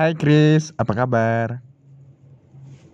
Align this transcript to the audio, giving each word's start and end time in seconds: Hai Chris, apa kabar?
Hai 0.00 0.16
Chris, 0.16 0.72
apa 0.80 0.96
kabar? 0.96 1.60